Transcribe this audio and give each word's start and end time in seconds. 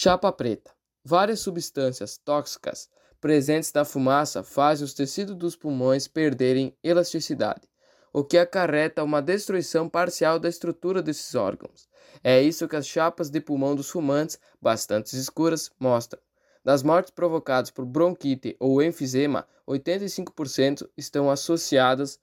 Chapa 0.00 0.30
preta. 0.30 0.70
Várias 1.04 1.40
substâncias 1.40 2.16
tóxicas 2.18 2.88
presentes 3.20 3.72
na 3.72 3.84
fumaça 3.84 4.44
fazem 4.44 4.84
os 4.84 4.94
tecidos 4.94 5.34
dos 5.34 5.56
pulmões 5.56 6.06
perderem 6.06 6.72
elasticidade, 6.84 7.68
o 8.12 8.22
que 8.22 8.38
acarreta 8.38 9.02
uma 9.02 9.20
destruição 9.20 9.88
parcial 9.88 10.38
da 10.38 10.48
estrutura 10.48 11.02
desses 11.02 11.34
órgãos. 11.34 11.88
É 12.22 12.40
isso 12.40 12.68
que 12.68 12.76
as 12.76 12.86
chapas 12.86 13.28
de 13.28 13.40
pulmão 13.40 13.74
dos 13.74 13.90
fumantes, 13.90 14.38
bastante 14.62 15.16
escuras, 15.16 15.68
mostram. 15.80 16.22
Das 16.64 16.84
mortes 16.84 17.10
provocadas 17.10 17.72
por 17.72 17.84
bronquite 17.84 18.56
ou 18.60 18.80
enfisema, 18.80 19.48
85% 19.66 20.88
estão 20.96 21.28
associadas 21.28 22.20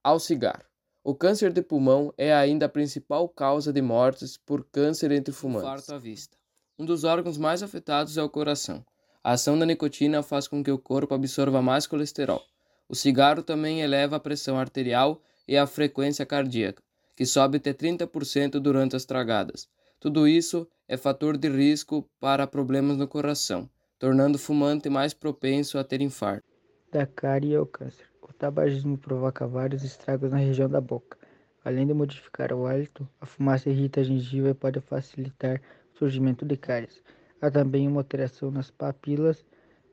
ao 0.00 0.20
cigarro. 0.20 0.62
O 1.02 1.12
câncer 1.12 1.52
de 1.52 1.60
pulmão 1.60 2.14
é 2.16 2.32
ainda 2.32 2.66
a 2.66 2.68
principal 2.68 3.28
causa 3.28 3.72
de 3.72 3.82
mortes 3.82 4.36
por 4.36 4.62
câncer 4.70 5.10
entre 5.10 5.34
fumantes. 5.34 5.68
Farto 5.68 5.92
à 5.92 5.98
vista. 5.98 6.35
Um 6.78 6.84
dos 6.84 7.04
órgãos 7.04 7.38
mais 7.38 7.62
afetados 7.62 8.18
é 8.18 8.22
o 8.22 8.28
coração. 8.28 8.84
A 9.24 9.32
ação 9.32 9.58
da 9.58 9.64
nicotina 9.64 10.22
faz 10.22 10.46
com 10.46 10.62
que 10.62 10.70
o 10.70 10.78
corpo 10.78 11.14
absorva 11.14 11.62
mais 11.62 11.86
colesterol. 11.86 12.42
O 12.86 12.94
cigarro 12.94 13.42
também 13.42 13.80
eleva 13.80 14.16
a 14.16 14.20
pressão 14.20 14.58
arterial 14.58 15.22
e 15.48 15.56
a 15.56 15.66
frequência 15.66 16.26
cardíaca, 16.26 16.82
que 17.16 17.24
sobe 17.24 17.56
até 17.56 17.72
30% 17.72 18.60
durante 18.60 18.94
as 18.94 19.06
tragadas. 19.06 19.66
Tudo 19.98 20.28
isso 20.28 20.68
é 20.86 20.98
fator 20.98 21.38
de 21.38 21.48
risco 21.48 22.06
para 22.20 22.46
problemas 22.46 22.98
no 22.98 23.08
coração, 23.08 23.70
tornando 23.98 24.36
o 24.36 24.38
fumante 24.38 24.90
mais 24.90 25.14
propenso 25.14 25.78
a 25.78 25.84
ter 25.84 26.02
infarto. 26.02 26.44
Da 26.92 27.06
cárie 27.06 27.56
ao 27.56 27.64
câncer. 27.64 28.04
O 28.20 28.34
tabagismo 28.34 28.98
provoca 28.98 29.46
vários 29.46 29.82
estragos 29.82 30.30
na 30.30 30.36
região 30.36 30.68
da 30.68 30.80
boca. 30.80 31.16
Além 31.64 31.86
de 31.86 31.94
modificar 31.94 32.52
o 32.52 32.66
hálito, 32.66 33.08
a 33.18 33.24
fumaça 33.24 33.70
irrita 33.70 34.00
a 34.00 34.04
gengiva 34.04 34.50
e 34.50 34.54
pode 34.54 34.78
facilitar 34.80 35.60
surgimento 35.98 36.44
de 36.44 36.56
cáries. 36.56 37.02
Há 37.40 37.50
também 37.50 37.86
uma 37.88 38.00
alteração 38.00 38.50
nas 38.50 38.70
papilas 38.70 39.44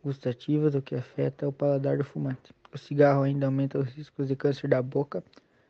gustativas, 0.04 0.76
o 0.76 0.82
que 0.82 0.96
afeta 0.96 1.48
o 1.48 1.54
paladar 1.54 1.98
do 1.98 2.04
fumante. 2.04 2.54
O 2.74 2.78
cigarro 2.78 3.24
ainda 3.24 3.46
aumenta 3.46 3.80
os 3.80 3.90
riscos 3.90 4.28
de 4.28 4.36
câncer 4.36 4.68
da 4.68 4.82
boca, 4.82 5.24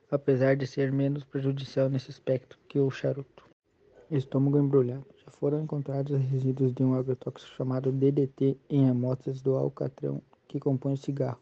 apesar 0.09 0.55
de 0.55 0.65
ser 0.65 0.91
menos 0.91 1.23
prejudicial 1.23 1.89
nesse 1.89 2.09
aspecto 2.09 2.57
que 2.67 2.79
o 2.79 2.89
charuto. 2.89 3.43
Estômago 4.09 4.59
embrulhado. 4.59 5.05
Já 5.25 5.31
foram 5.31 5.61
encontrados 5.61 6.19
resíduos 6.19 6.73
de 6.73 6.83
um 6.83 6.93
agrotóxico 6.93 7.55
chamado 7.55 7.91
DDT 7.91 8.57
em 8.69 8.89
amostras 8.89 9.41
do 9.41 9.55
alcatrão 9.55 10.21
que 10.47 10.59
compõe 10.59 10.93
o 10.93 10.97
cigarro. 10.97 11.39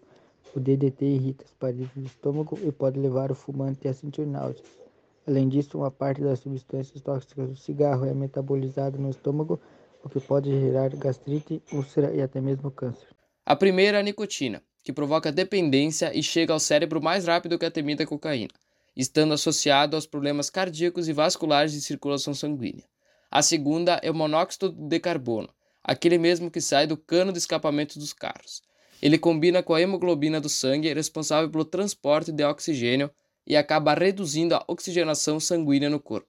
O 0.56 0.60
DDT 0.60 1.06
irrita 1.06 1.46
as 1.46 1.54
paredes 1.54 1.90
do 1.96 2.06
estômago 2.06 2.58
e 2.62 2.72
pode 2.72 3.00
levar 3.00 3.32
o 3.32 3.36
fumante 3.36 3.88
a 3.88 3.94
sentir 3.94 4.26
náuseas. 4.26 4.82
Além 5.28 5.48
disso, 5.48 5.78
uma 5.78 5.92
parte 5.92 6.22
das 6.22 6.40
substâncias 6.40 7.02
tóxicas 7.02 7.50
do 7.50 7.56
cigarro 7.56 8.06
é 8.06 8.14
metabolizada 8.14 8.98
no 8.98 9.10
estômago, 9.10 9.60
o 10.04 10.10
que 10.10 10.20
pode 10.20 10.50
gerar 10.50 10.90
gastrite, 10.96 11.62
úlcera 11.72 12.14
e 12.14 12.22
até 12.22 12.42
mesmo 12.42 12.72
câncer. 12.72 13.08
A 13.46 13.56
primeira 13.56 13.98
é 13.98 14.00
a 14.00 14.04
nicotina, 14.04 14.64
que 14.84 14.92
provoca 14.92 15.32
dependência 15.32 16.12
e 16.18 16.24
chega 16.24 16.54
ao 16.54 16.60
cérebro 16.60 17.02
mais 17.02 17.26
rápido 17.26 17.58
que 17.58 17.66
a 17.66 17.72
temida 17.72 18.06
cocaína, 18.06 18.54
estando 18.96 19.34
associado 19.34 19.96
aos 19.96 20.08
problemas 20.08 20.50
cardíacos 20.50 21.08
e 21.08 21.14
vasculares 21.14 21.72
de 21.72 21.82
circulação 21.82 22.34
sanguínea. 22.34 22.86
A 23.30 23.42
segunda 23.42 24.00
é 24.04 24.10
o 24.10 24.16
monóxido 24.16 24.72
de 24.72 25.00
carbono, 25.00 25.50
aquele 25.84 26.18
mesmo 26.18 26.50
que 26.50 26.60
sai 26.60 26.88
do 26.88 26.98
cano 26.98 27.32
de 27.32 27.38
escapamento 27.38 28.00
dos 28.00 28.12
carros. 28.12 28.62
Ele 29.02 29.18
combina 29.18 29.64
com 29.64 29.74
a 29.74 29.82
hemoglobina 29.82 30.42
do 30.42 30.50
sangue, 30.50 30.94
responsável 30.94 31.50
pelo 31.50 31.66
transporte 31.66 32.32
de 32.32 32.44
oxigênio, 32.44 33.10
e 33.46 33.56
acaba 33.56 33.94
reduzindo 33.94 34.56
a 34.56 34.64
oxigenação 34.68 35.40
sanguínea 35.40 35.90
no 35.90 36.00
corpo. 36.00 36.28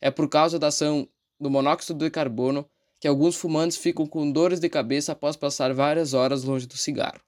É 0.00 0.10
por 0.10 0.28
causa 0.28 0.58
da 0.58 0.68
ação 0.68 1.08
do 1.38 1.50
monóxido 1.50 2.04
de 2.04 2.10
carbono 2.10 2.68
que 2.98 3.08
alguns 3.08 3.36
fumantes 3.36 3.76
ficam 3.76 4.06
com 4.06 4.30
dores 4.30 4.58
de 4.58 4.68
cabeça 4.68 5.12
após 5.12 5.36
passar 5.36 5.72
várias 5.72 6.14
horas 6.14 6.44
longe 6.44 6.66
do 6.66 6.76
cigarro. 6.76 7.20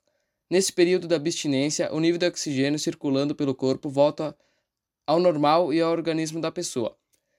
Nesse 0.50 0.72
período 0.72 1.06
da 1.06 1.16
abstinência, 1.16 1.92
o 1.92 2.00
nível 2.00 2.18
de 2.18 2.26
oxigênio 2.26 2.78
circulando 2.78 3.34
pelo 3.34 3.54
corpo 3.54 3.90
volta 3.90 4.34
ao 5.06 5.20
normal 5.20 5.72
e 5.72 5.80
ao 5.80 5.92
organismo 5.92 6.40
da 6.40 6.50
pessoa, 6.50 6.96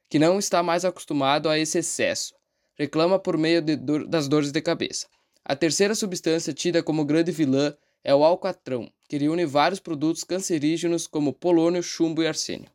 que 0.09 0.19
não 0.19 0.37
está 0.37 0.61
mais 0.61 0.85
acostumado 0.85 1.49
a 1.49 1.57
esse 1.57 1.79
excesso. 1.79 2.35
Reclama 2.77 3.19
por 3.19 3.37
meio 3.37 3.61
das 4.07 4.27
dores 4.27 4.51
de 4.51 4.61
cabeça. 4.61 5.07
A 5.43 5.55
terceira 5.55 5.95
substância 5.95 6.53
tida 6.53 6.83
como 6.83 7.03
grande 7.03 7.31
vilã 7.31 7.75
é 8.03 8.13
o 8.13 8.23
alcatrão, 8.23 8.89
que 9.07 9.17
reúne 9.17 9.45
vários 9.45 9.79
produtos 9.79 10.23
cancerígenos 10.23 11.07
como 11.07 11.33
polônio, 11.33 11.81
chumbo 11.83 12.23
e 12.23 12.27
arsênio. 12.27 12.69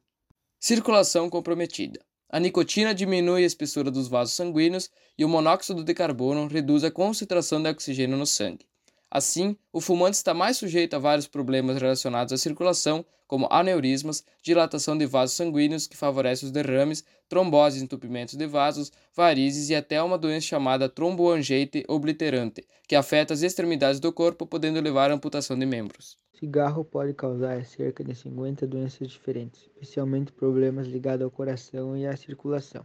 Circulação 0.58 1.28
comprometida. 1.28 2.00
A 2.28 2.40
nicotina 2.40 2.94
diminui 2.94 3.44
a 3.44 3.46
espessura 3.46 3.90
dos 3.90 4.08
vasos 4.08 4.34
sanguíneos 4.34 4.90
e 5.16 5.24
o 5.24 5.28
monóxido 5.28 5.84
de 5.84 5.94
carbono 5.94 6.48
reduz 6.48 6.82
a 6.82 6.90
concentração 6.90 7.62
de 7.62 7.68
oxigênio 7.68 8.16
no 8.16 8.26
sangue. 8.26 8.66
Assim, 9.10 9.56
o 9.72 9.80
fumante 9.80 10.16
está 10.16 10.34
mais 10.34 10.56
sujeito 10.56 10.94
a 10.94 10.98
vários 10.98 11.28
problemas 11.28 11.80
relacionados 11.80 12.32
à 12.32 12.36
circulação, 12.36 13.06
como 13.28 13.46
aneurismas, 13.48 14.24
dilatação 14.42 14.98
de 14.98 15.06
vasos 15.06 15.36
sanguíneos 15.36 15.86
que 15.86 15.96
favorece 15.96 16.44
os 16.44 16.50
derrames, 16.50 17.04
tromboses 17.28 17.82
entupimentos 17.82 18.34
de 18.34 18.46
vasos, 18.46 18.92
varizes 19.14 19.70
e 19.70 19.74
até 19.74 20.02
uma 20.02 20.18
doença 20.18 20.46
chamada 20.46 20.88
tromboangite 20.88 21.84
obliterante, 21.88 22.66
que 22.86 22.94
afeta 22.94 23.34
as 23.34 23.42
extremidades 23.42 24.00
do 24.00 24.12
corpo, 24.12 24.46
podendo 24.46 24.80
levar 24.80 25.10
à 25.10 25.14
amputação 25.14 25.58
de 25.58 25.66
membros. 25.66 26.16
Cigarro 26.38 26.84
pode 26.84 27.14
causar 27.14 27.64
cerca 27.64 28.02
de 28.04 28.14
50 28.14 28.66
doenças 28.66 29.08
diferentes, 29.08 29.62
especialmente 29.62 30.32
problemas 30.32 30.86
ligados 30.86 31.24
ao 31.24 31.30
coração 31.30 31.96
e 31.96 32.06
à 32.06 32.16
circulação, 32.16 32.84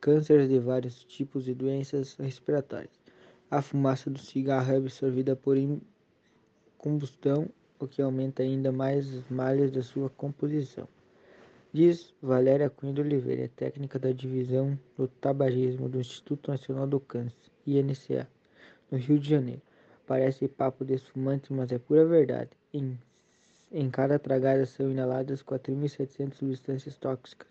cânceres 0.00 0.48
de 0.48 0.58
vários 0.58 1.02
tipos 1.04 1.48
e 1.48 1.54
doenças 1.54 2.14
respiratórias. 2.16 2.92
A 3.50 3.60
fumaça 3.60 4.08
do 4.08 4.18
cigarro 4.18 4.72
é 4.72 4.76
absorvida 4.76 5.34
por 5.34 5.56
combustão, 6.78 7.48
o 7.78 7.86
que 7.86 8.00
aumenta 8.00 8.42
ainda 8.42 8.70
mais 8.70 9.12
as 9.12 9.28
malhas 9.28 9.70
da 9.70 9.82
sua 9.82 10.08
composição. 10.08 10.86
Diz 11.74 12.12
Valéria 12.20 12.68
Cunha 12.68 12.92
de 12.92 13.00
Oliveira, 13.00 13.48
técnica 13.56 13.98
da 13.98 14.12
divisão 14.12 14.78
do 14.94 15.08
tabagismo 15.08 15.88
do 15.88 15.98
Instituto 15.98 16.50
Nacional 16.50 16.86
do 16.86 17.00
Câncer, 17.00 17.50
INCA, 17.66 18.28
no 18.90 18.98
Rio 18.98 19.18
de 19.18 19.30
Janeiro. 19.30 19.62
Parece 20.06 20.46
papo 20.48 20.84
desfumante, 20.84 21.50
mas 21.50 21.72
é 21.72 21.78
pura 21.78 22.04
verdade. 22.04 22.50
Em, 22.74 22.98
em 23.72 23.90
cada 23.90 24.18
tragada 24.18 24.66
são 24.66 24.90
inaladas 24.90 25.42
4.700 25.42 26.34
substâncias 26.34 26.98
tóxicas. 26.98 27.48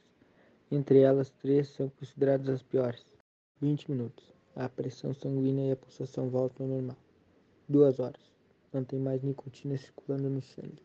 Entre 0.72 1.00
elas, 1.00 1.32
três 1.42 1.70
são 1.70 1.90
consideradas 1.90 2.48
as 2.48 2.62
piores. 2.62 3.03
20 3.59 3.90
minutos. 3.90 4.32
A 4.56 4.70
pressão 4.70 5.16
sanguínea 5.16 5.70
e 5.70 5.72
a 5.72 5.76
pulsação 5.76 6.30
voltam 6.30 6.68
ao 6.68 6.74
normal. 6.74 6.98
Duas 7.68 8.00
horas. 8.00 8.22
Não 8.72 8.84
tem 8.84 9.00
mais 9.00 9.24
nicotina 9.24 9.76
circulando 9.80 10.30
no 10.30 10.44
sangue. 10.44 10.84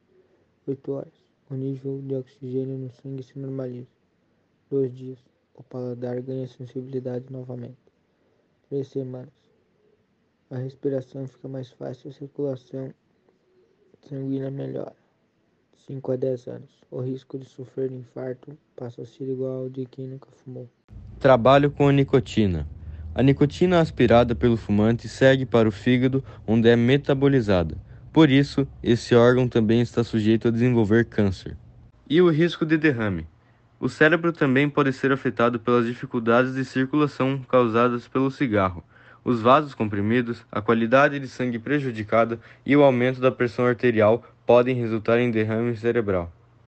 Oito 0.66 0.90
horas. 0.92 1.25
O 1.48 1.54
nível 1.54 2.02
de 2.02 2.14
oxigênio 2.16 2.76
no 2.76 2.90
sangue 2.90 3.22
se 3.22 3.38
normaliza. 3.38 3.86
Dois 4.68 4.92
dias. 4.92 5.18
O 5.54 5.62
paladar 5.62 6.20
ganha 6.20 6.46
sensibilidade 6.48 7.26
novamente. 7.30 7.78
Três 8.68 8.88
semanas. 8.88 9.32
A 10.50 10.58
respiração 10.58 11.26
fica 11.26 11.48
mais 11.48 11.70
fácil, 11.70 12.10
a 12.10 12.12
circulação 12.12 12.92
sanguínea 14.08 14.50
melhora. 14.50 14.96
5 15.86 16.12
a 16.12 16.16
10 16.16 16.46
anos. 16.48 16.70
O 16.90 17.00
risco 17.00 17.38
de 17.38 17.46
sofrer 17.46 17.92
infarto 17.92 18.58
passa 18.74 19.02
a 19.02 19.06
ser 19.06 19.28
igual 19.28 19.62
ao 19.62 19.68
de 19.68 19.86
quem 19.86 20.08
nunca 20.08 20.28
fumou. 20.32 20.68
Trabalho 21.20 21.70
com 21.70 21.86
a 21.86 21.92
nicotina. 21.92 22.68
A 23.14 23.22
nicotina 23.22 23.80
aspirada 23.80 24.34
pelo 24.34 24.56
fumante 24.56 25.08
segue 25.08 25.46
para 25.46 25.68
o 25.68 25.72
fígado, 25.72 26.24
onde 26.46 26.68
é 26.68 26.74
metabolizada. 26.74 27.76
Por 28.16 28.30
isso, 28.30 28.66
esse 28.82 29.14
órgão 29.14 29.46
também 29.46 29.82
está 29.82 30.02
sujeito 30.02 30.48
a 30.48 30.50
desenvolver 30.50 31.04
câncer. 31.04 31.54
E 32.08 32.22
o 32.22 32.30
risco 32.30 32.64
de 32.64 32.78
derrame? 32.78 33.26
O 33.78 33.90
cérebro 33.90 34.32
também 34.32 34.70
pode 34.70 34.90
ser 34.94 35.12
afetado 35.12 35.60
pelas 35.60 35.84
dificuldades 35.84 36.54
de 36.54 36.64
circulação 36.64 37.38
causadas 37.46 38.08
pelo 38.08 38.30
cigarro, 38.30 38.82
os 39.22 39.42
vasos 39.42 39.74
comprimidos, 39.74 40.46
a 40.50 40.62
qualidade 40.62 41.20
de 41.20 41.28
sangue 41.28 41.58
prejudicada 41.58 42.40
e 42.64 42.74
o 42.74 42.82
aumento 42.82 43.20
da 43.20 43.30
pressão 43.30 43.66
arterial 43.66 44.24
podem 44.46 44.74
resultar 44.74 45.18
em 45.18 45.30
derrame 45.30 45.76
cerebral. 45.76 46.32